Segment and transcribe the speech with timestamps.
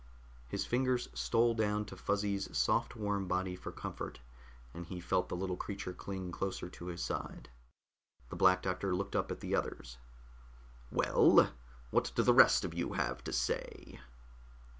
[0.47, 4.19] His fingers stole down to Fuzzy's soft warm body for comfort,
[4.73, 7.49] and he felt the little creature cling closer to his side.
[8.29, 9.99] The Black Doctor looked up at the others.
[10.89, 11.51] "Well?
[11.91, 13.99] What do the rest of you have to say?"